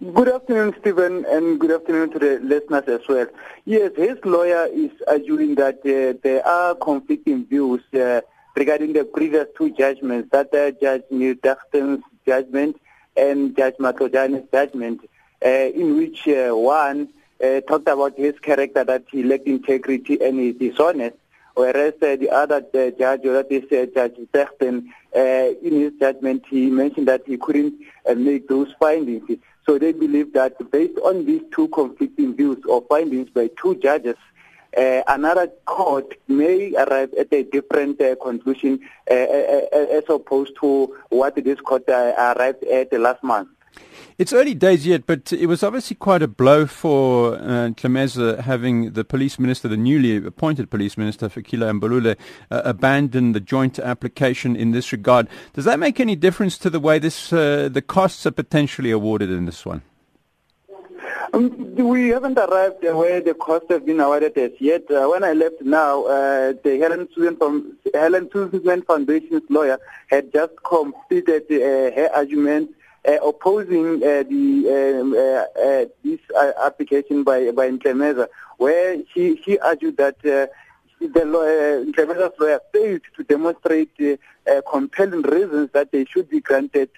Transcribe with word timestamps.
Good 0.00 0.28
afternoon, 0.28 0.76
Stephen, 0.78 1.26
and 1.28 1.58
good 1.58 1.72
afternoon 1.72 2.12
to 2.12 2.20
the 2.20 2.38
listeners 2.38 2.84
as 2.86 3.00
well. 3.08 3.26
Yes, 3.64 3.90
his 3.96 4.16
lawyer 4.24 4.66
is 4.66 4.92
arguing 5.08 5.56
that 5.56 5.78
uh, 5.78 6.16
there 6.22 6.46
are 6.46 6.76
conflicting 6.76 7.46
views 7.46 7.82
uh, 7.92 8.20
regarding 8.54 8.92
the 8.92 9.04
previous 9.04 9.46
two 9.56 9.70
judgments, 9.70 10.30
that 10.30 10.54
uh, 10.54 10.70
Judge 10.80 11.02
Neil 11.10 11.34
Tuchten's 11.34 12.04
judgment 12.24 12.80
and 13.16 13.56
Judge 13.56 13.74
Matojane's 13.80 14.48
judgment, 14.52 15.00
uh, 15.44 15.48
in 15.48 15.96
which 15.96 16.28
uh, 16.28 16.52
one 16.52 17.08
uh, 17.42 17.60
talked 17.62 17.88
about 17.88 18.16
his 18.16 18.38
character, 18.38 18.84
that 18.84 19.02
he 19.10 19.24
lacked 19.24 19.48
integrity 19.48 20.16
and 20.22 20.38
is 20.38 20.54
dishonest, 20.54 21.16
whereas 21.54 21.94
the 22.00 22.30
other 22.30 22.60
judge, 22.72 23.26
or 23.26 23.32
that 23.32 23.50
is 23.50 23.64
Judge 23.68 24.14
Dugton, 24.32 24.84
in 25.60 25.72
his 25.72 25.92
judgment, 25.98 26.44
he 26.48 26.70
mentioned 26.70 27.08
that 27.08 27.22
he 27.26 27.36
couldn't 27.36 27.74
make 28.16 28.46
those 28.46 28.72
findings. 28.78 29.28
So 29.68 29.78
they 29.78 29.92
believe 29.92 30.32
that 30.32 30.70
based 30.70 30.98
on 31.00 31.26
these 31.26 31.42
two 31.54 31.68
conflicting 31.68 32.34
views 32.34 32.56
or 32.66 32.82
findings 32.88 33.28
by 33.28 33.50
two 33.60 33.74
judges, 33.74 34.16
uh, 34.74 35.02
another 35.06 35.48
court 35.66 36.14
may 36.26 36.74
arrive 36.74 37.12
at 37.12 37.30
a 37.32 37.42
different 37.42 38.00
uh, 38.00 38.16
conclusion 38.16 38.80
uh, 39.10 39.14
uh, 39.14 39.60
uh 39.70 39.86
as 39.98 40.04
opposed 40.08 40.52
to 40.60 40.96
what 41.10 41.34
this 41.34 41.60
court 41.60 41.86
uh, 41.86 42.14
arrived 42.16 42.64
at 42.64 42.90
last 42.98 43.22
month. 43.22 43.50
It's 44.18 44.32
early 44.32 44.54
days 44.54 44.84
yet, 44.84 45.06
but 45.06 45.32
it 45.32 45.46
was 45.46 45.62
obviously 45.62 45.94
quite 45.94 46.22
a 46.22 46.26
blow 46.26 46.66
for 46.66 47.36
uh, 47.36 47.72
having 47.78 48.92
the 48.92 49.04
police 49.04 49.38
minister, 49.38 49.68
the 49.68 49.76
newly 49.76 50.16
appointed 50.16 50.70
police 50.70 50.98
minister, 50.98 51.28
Fikile 51.28 51.78
Mbalula, 51.78 52.16
uh, 52.50 52.62
abandon 52.64 53.30
the 53.30 53.38
joint 53.38 53.78
application 53.78 54.56
in 54.56 54.72
this 54.72 54.90
regard. 54.90 55.28
Does 55.52 55.64
that 55.66 55.78
make 55.78 56.00
any 56.00 56.16
difference 56.16 56.58
to 56.58 56.68
the 56.68 56.80
way 56.80 56.98
this 56.98 57.32
uh, 57.32 57.68
the 57.70 57.80
costs 57.80 58.26
are 58.26 58.32
potentially 58.32 58.90
awarded 58.90 59.30
in 59.30 59.46
this 59.46 59.64
one? 59.64 59.82
Um, 61.32 61.76
we 61.76 62.08
haven't 62.08 62.38
arrived 62.38 62.82
where 62.82 63.20
the 63.20 63.34
costs 63.34 63.66
have 63.70 63.86
been 63.86 64.00
awarded 64.00 64.36
as 64.36 64.52
yet. 64.58 64.90
Uh, 64.90 65.06
when 65.08 65.22
I 65.22 65.32
left 65.32 65.60
now, 65.60 66.04
uh, 66.06 66.54
the 66.64 66.78
Helen 66.80 67.08
Suzman, 67.14 67.36
from, 67.36 67.76
Helen 67.94 68.28
Suzman 68.32 68.82
Foundation's 68.82 69.42
lawyer 69.48 69.78
had 70.08 70.32
just 70.32 70.54
completed 70.64 71.44
uh, 71.50 71.94
her 71.94 72.10
argument 72.14 72.70
opposing 73.04 74.02
uh, 74.02 74.22
the 74.22 74.98
um, 75.00 75.12
uh, 75.14 75.84
this 76.04 76.20
application 76.64 77.24
by 77.24 77.50
by 77.50 77.70
Ntlemeza, 77.70 78.28
where 78.58 78.98
she 79.12 79.40
she 79.44 79.58
argued 79.58 79.96
that 79.96 80.20
the 80.20 81.24
lawyer, 81.24 81.84
Ntlemeza's 81.84 82.38
lawyer 82.38 82.60
failed 82.72 83.02
to 83.16 83.24
demonstrate 83.24 83.96
compelling 84.70 85.22
reasons 85.22 85.70
that 85.72 85.92
they 85.92 86.04
should 86.04 86.28
be 86.28 86.40
granted 86.40 86.90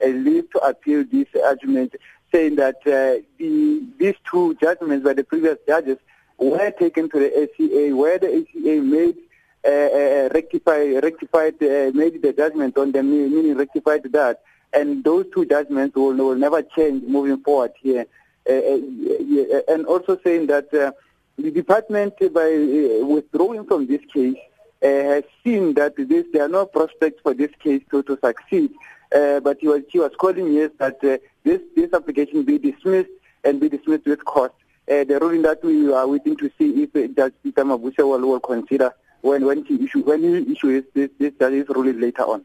a 0.00 0.12
leave 0.12 0.50
to 0.50 0.58
appeal 0.58 1.04
this 1.10 1.26
argument, 1.44 1.94
saying 2.32 2.56
that 2.56 2.76
uh, 2.86 3.22
the, 3.38 3.82
these 3.98 4.14
two 4.30 4.54
judgments 4.56 5.04
by 5.04 5.14
the 5.14 5.24
previous 5.24 5.56
judges 5.66 5.98
were 6.38 6.70
taken 6.72 7.08
to 7.08 7.18
the 7.18 7.50
SCA, 7.54 7.96
where 7.96 8.18
the 8.18 8.46
SCA 8.50 8.82
made 8.82 9.16
uh, 9.64 9.68
uh, 9.68 10.28
rectify, 10.32 10.84
rectified, 11.02 11.54
uh, 11.62 11.90
made 11.94 12.20
the 12.22 12.32
judgment 12.36 12.76
on 12.76 12.92
them, 12.92 13.10
meaning 13.10 13.56
rectified 13.56 14.02
that 14.12 14.40
and 14.72 15.04
those 15.04 15.26
two 15.32 15.46
judgments 15.46 15.96
will, 15.96 16.14
will 16.14 16.34
never 16.34 16.62
change 16.62 17.02
moving 17.04 17.42
forward 17.42 17.72
here. 17.80 18.06
Uh, 18.48 18.52
uh, 18.52 19.60
and 19.68 19.86
also 19.86 20.18
saying 20.22 20.46
that 20.46 20.72
uh, 20.72 20.92
the 21.36 21.50
department, 21.50 22.14
by 22.32 22.46
uh, 22.46 23.04
withdrawing 23.04 23.64
from 23.66 23.86
this 23.86 24.00
case, 24.12 24.36
uh, 24.82 24.86
has 24.86 25.24
seen 25.42 25.74
that 25.74 25.94
this, 25.96 26.24
there 26.32 26.44
are 26.44 26.48
no 26.48 26.66
prospects 26.66 27.20
for 27.22 27.34
this 27.34 27.50
case 27.62 27.82
to, 27.90 28.02
to 28.04 28.18
succeed. 28.22 28.70
Uh, 29.14 29.40
but 29.40 29.58
he 29.60 29.68
was, 29.68 29.82
he 29.90 29.98
was 29.98 30.12
calling 30.18 30.52
yes 30.52 30.70
that 30.78 31.00
this, 31.00 31.60
this 31.74 31.92
application 31.92 32.42
be 32.44 32.58
dismissed 32.58 33.10
and 33.44 33.60
be 33.60 33.68
dismissed 33.68 34.04
with 34.04 34.24
cost. 34.24 34.54
the 34.86 35.18
ruling 35.20 35.42
that 35.42 35.62
we 35.64 35.92
are 35.92 36.06
waiting 36.06 36.36
to 36.36 36.50
see 36.58 36.82
if 36.82 37.16
Judge 37.16 37.34
Peter 37.42 37.64
will, 37.64 38.20
will 38.20 38.40
consider 38.40 38.92
when, 39.22 39.44
when 39.44 39.64
he 39.64 39.84
issue 39.84 40.02
when 40.02 40.22
he 40.22 40.52
issues 40.52 40.84
this, 40.94 41.10
this, 41.18 41.32
this 41.38 41.68
ruling 41.68 42.00
later 42.00 42.22
on. 42.22 42.44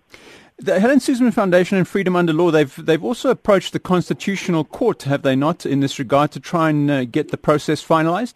The 0.62 0.80
Helen 0.80 1.00
Suzman 1.00 1.32
Foundation 1.32 1.80
and 1.80 1.88
Freedom 1.88 2.16
Under 2.16 2.34
Law, 2.34 2.52
they've, 2.52 2.86
they've 2.86 3.04
also 3.04 3.32
approached 3.32 3.74
the 3.74 3.80
Constitutional 3.80 4.64
Court, 4.64 5.02
have 5.04 5.24
they 5.24 5.36
not, 5.36 5.66
in 5.66 5.80
this 5.80 5.98
regard, 5.98 6.32
to 6.34 6.40
try 6.40 6.70
and 6.70 6.92
uh, 6.92 7.04
get 7.06 7.30
the 7.30 7.38
process 7.38 7.84
finalized? 7.84 8.36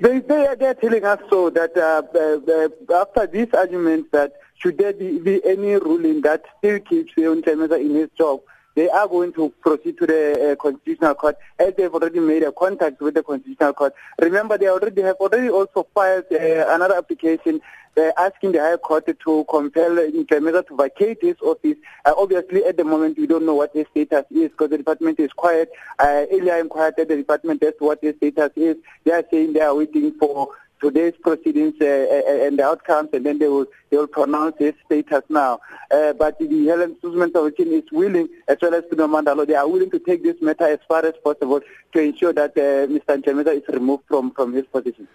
They, 0.00 0.20
they, 0.20 0.54
they're 0.56 0.74
telling 0.74 1.04
us 1.04 1.18
so 1.28 1.50
that 1.50 1.76
uh, 1.76 2.94
after 2.94 3.26
this 3.26 3.52
argument 3.54 4.12
that 4.12 4.34
should 4.56 4.78
there 4.78 4.92
be, 4.92 5.18
be 5.18 5.44
any 5.44 5.74
ruling 5.74 6.20
that 6.20 6.44
still 6.58 6.78
keeps 6.78 7.12
Leon 7.16 7.42
Ntlemeza 7.42 7.80
in 7.80 7.96
his 7.96 8.10
job, 8.16 8.42
they 8.74 8.88
are 8.90 9.08
going 9.08 9.32
to 9.34 9.52
proceed 9.60 9.98
to 9.98 10.06
the 10.06 10.52
uh, 10.52 10.56
Constitutional 10.56 11.14
Court 11.14 11.36
as 11.58 11.74
they've 11.76 11.92
already 11.92 12.20
made 12.20 12.42
a 12.42 12.52
contact 12.52 13.00
with 13.00 13.14
the 13.14 13.22
Constitutional 13.22 13.72
Court. 13.72 13.94
Remember, 14.20 14.58
they 14.58 14.68
already 14.68 15.02
have 15.02 15.16
already 15.16 15.48
also 15.48 15.86
filed 15.94 16.24
uh, 16.32 16.74
another 16.74 16.96
application 16.96 17.60
uh, 17.96 18.10
asking 18.18 18.52
the 18.52 18.60
High 18.60 18.76
Court 18.76 19.06
to 19.06 19.44
compel 19.48 19.90
Ntlemeza 19.90 20.66
to 20.66 20.76
vacate 20.76 21.18
his 21.20 21.36
office. 21.42 21.76
Uh, 22.04 22.12
obviously, 22.16 22.64
at 22.64 22.76
the 22.76 22.84
moment, 22.84 23.18
we 23.18 23.26
don't 23.26 23.46
know 23.46 23.54
what 23.54 23.72
his 23.72 23.86
status 23.90 24.24
is 24.30 24.50
because 24.50 24.70
the 24.70 24.78
department 24.78 25.20
is 25.20 25.32
quiet. 25.32 25.70
Uh, 25.98 26.26
earlier, 26.32 26.56
inquired 26.56 26.94
at 26.98 27.08
the 27.08 27.16
department 27.16 27.62
as 27.62 27.74
to 27.78 27.84
what 27.84 27.98
his 28.02 28.16
status 28.16 28.50
is. 28.56 28.76
They 29.04 29.12
are 29.12 29.24
saying 29.30 29.52
they 29.52 29.60
are 29.60 29.74
waiting 29.74 30.12
for 30.18 30.48
today's 30.80 31.14
proceedings 31.22 31.74
uh, 31.80 31.84
uh, 31.84 32.46
and 32.46 32.58
the 32.58 32.64
outcomes, 32.64 33.10
and 33.12 33.24
then 33.24 33.38
they 33.38 33.48
will 33.48 33.66
they 33.90 33.96
will 33.96 34.06
pronounce 34.06 34.56
its 34.58 34.78
status 34.86 35.22
now. 35.28 35.60
Uh, 35.90 36.12
but 36.12 36.38
the 36.38 36.66
Helen 36.66 36.96
Suzman 37.00 37.30
Foundation 37.30 37.72
is 37.72 37.84
willing, 37.92 38.28
as 38.48 38.58
well 38.60 38.74
as 38.74 38.84
Pino 38.90 39.06
Mandalo, 39.06 39.46
they 39.46 39.54
are 39.54 39.68
willing 39.68 39.90
to 39.90 39.98
take 39.98 40.22
this 40.22 40.36
matter 40.40 40.64
as 40.64 40.80
far 40.88 41.04
as 41.04 41.14
possible 41.22 41.60
to 41.92 42.00
ensure 42.00 42.32
that 42.32 42.52
uh, 42.56 42.86
Mr. 42.92 43.22
Ntlemeza 43.22 43.56
is 43.56 43.62
removed 43.68 44.04
from, 44.08 44.32
from 44.32 44.52
his 44.52 44.66
position. 44.66 45.06